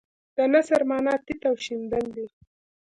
د 0.35 0.37
نثر 0.53 0.81
معنی 0.89 1.15
تیت 1.25 1.41
او 1.49 1.55
شیندل 1.65 2.05
دي. 2.15 2.25